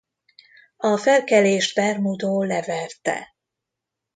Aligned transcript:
A 0.77 0.97
felkelést 0.97 1.75
Bermudo 1.75 2.43
leverte. 2.43 3.35